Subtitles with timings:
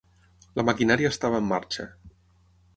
[0.59, 1.89] La maquinària estava en marxa.